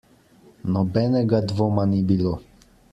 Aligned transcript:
Nobenega 0.71 1.37
dvoma 1.51 1.83
ni 1.91 1.99
bilo. 2.07 2.33